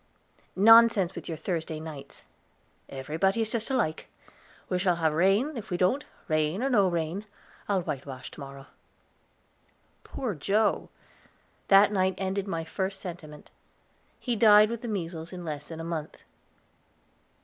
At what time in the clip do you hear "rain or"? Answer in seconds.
6.27-6.71